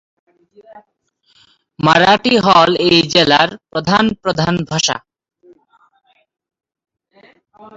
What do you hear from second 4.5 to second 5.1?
ভাষা।